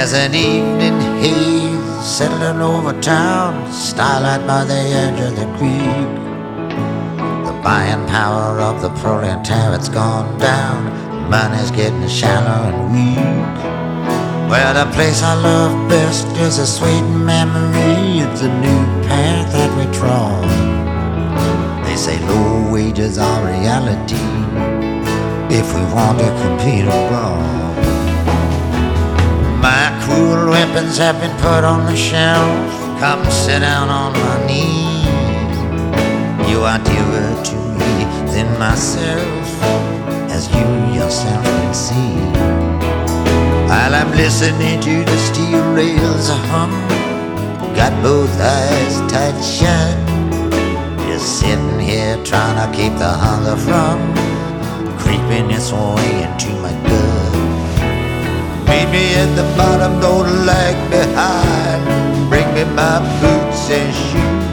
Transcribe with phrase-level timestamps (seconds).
[0.00, 6.10] There's an evening haze settling over town, starlight by the edge of the creek.
[7.44, 13.54] The buying power of the proletariat's gone down, money's getting shallow and weak.
[14.48, 18.24] Well, the place I love best is a sweet memory.
[18.24, 20.48] It's a new path that we trod.
[21.84, 24.16] They say low wages are reality
[25.54, 27.69] if we want to compete abroad.
[30.10, 32.70] Cruel weapons have been put on the shelf.
[32.98, 35.06] Come sit down on my knee.
[36.50, 37.94] You are dearer to me
[38.32, 39.46] than myself,
[40.34, 40.66] as you
[40.98, 42.16] yourself can see.
[43.70, 46.72] While I'm listening to the steel rails hum,
[47.76, 49.94] got both eyes tight shut.
[51.06, 53.96] Just sitting here trying to keep the hunger from
[54.98, 56.89] creeping its way into my.
[58.70, 61.82] Meet me at the bottom, don't lag behind.
[62.30, 64.50] Bring me my boots and shoes.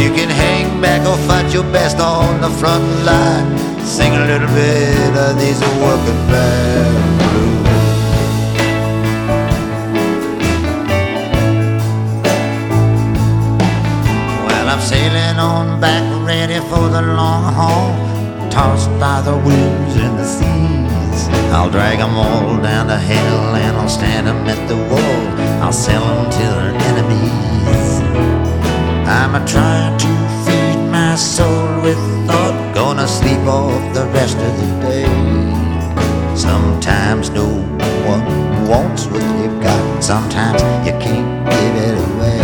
[0.00, 3.46] You can hang back or fight your best on the front line.
[3.84, 7.68] Sing a little bit of these working band blues.
[14.46, 17.92] Well, I'm sailing on back, ready for the long haul.
[18.50, 20.91] Tossed by the winds and the seas.
[21.52, 25.20] I'll drag 'em all down to hell and I'll stand stand 'em at the wall.
[25.62, 27.88] I'll sell 'em to their enemies.
[29.06, 30.12] I'm a trying to
[30.44, 32.56] feed my soul with thought.
[32.74, 35.12] Gonna sleep off the rest of the day.
[36.34, 37.48] Sometimes no
[38.12, 38.24] one
[38.70, 39.82] wants what you've got.
[40.00, 42.40] Sometimes you can't give it away.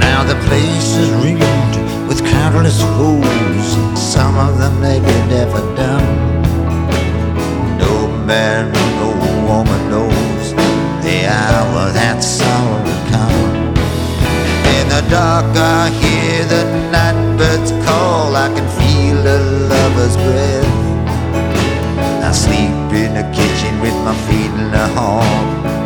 [0.00, 1.76] Now the place is ringed
[2.08, 3.25] with countless foes.
[8.26, 9.10] Man, no
[9.46, 10.50] woman knows
[11.06, 13.46] the hour that sorrow will come.
[14.74, 18.34] In the dark, I hear the night birds call.
[18.34, 19.38] I can feel a
[19.70, 20.74] lover's breath.
[22.26, 25.22] I sleep in the kitchen with my feet in the hall.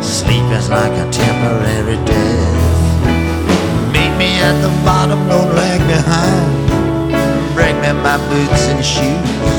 [0.01, 2.57] Sleep is like a temporary death.
[3.93, 6.49] Meet me at the bottom, don't lag behind.
[7.53, 9.50] Bring me my boots and shoes.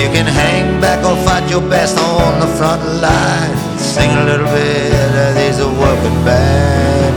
[0.00, 3.54] You can hang back or fight your best on the front line.
[3.76, 7.14] Sing a little bit of these working band.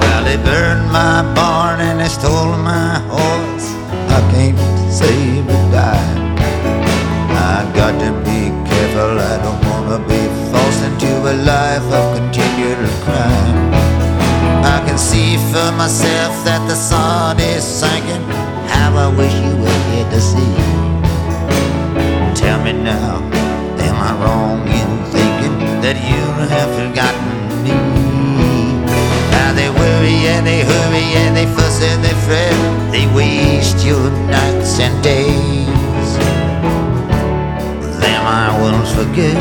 [0.00, 3.68] Well, they burned my barn and they stole my horse.
[4.16, 4.58] I can't
[4.90, 6.38] save a dime.
[7.36, 9.20] I got to be careful.
[9.20, 13.73] I don't wanna be forced into a life of continual crime.
[14.94, 18.22] Can see for myself that the sun is sinking.
[18.70, 20.54] How I wish you were here to see.
[22.38, 23.18] Tell me now,
[23.82, 27.26] am I wrong in thinking that you have forgotten
[27.66, 27.74] me?
[29.34, 32.54] Now they worry and they hurry and they fuss and they fret.
[32.94, 36.10] They waste your nights and days.
[37.98, 39.34] Them I won't forget,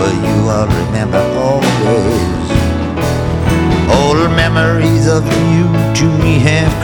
[0.00, 1.37] but you I'll remember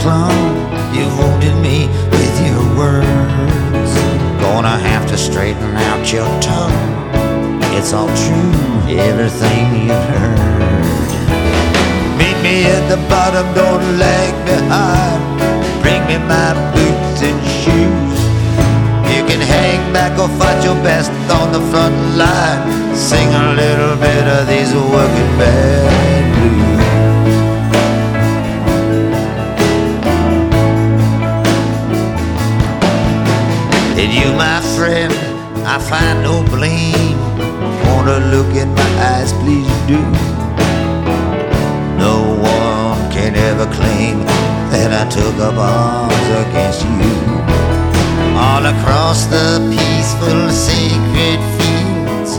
[0.05, 0.37] clung.
[0.93, 3.91] You wounded me with your words.
[4.45, 6.77] Gonna have to straighten out your tongue.
[7.77, 8.53] It's all true,
[9.09, 11.09] everything you've heard.
[12.19, 15.21] Meet me at the bottom, don't lag behind.
[15.81, 18.19] Bring me my boots and shoes.
[19.13, 22.61] You can hang back or fight your best on the front line.
[22.95, 26.84] Sing a little bit of these workingman's blues.
[34.55, 35.11] My friend,
[35.67, 37.19] I find no blame.
[37.87, 39.99] Wanna look in my eyes, please do.
[42.05, 44.23] No one can ever claim
[44.71, 47.15] that I took up arms against you.
[48.45, 52.31] All across the peaceful, sacred fields,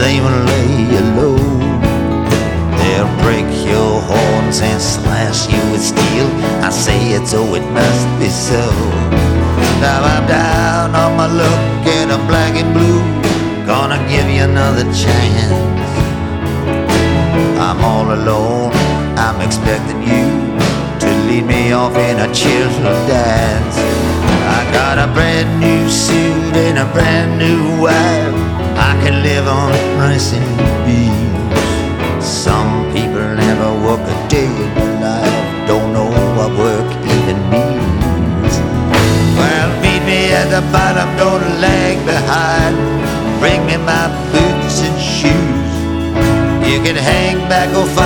[0.00, 1.42] they will lay you low.
[2.78, 6.28] They'll break your horns and slash you with steel.
[6.64, 9.29] I say it so it must be so.
[9.80, 13.00] Now I'm down on my luck and I'm black and blue.
[13.64, 15.56] Gonna give you another chance.
[17.58, 18.72] I'm all alone.
[19.16, 20.26] I'm expecting you
[21.00, 23.76] to lead me off in a cheerful dance.
[24.56, 28.34] I got a brand new suit and a brand new wife.
[28.76, 31.19] I can live on rice and beans.
[47.50, 47.99] back, oh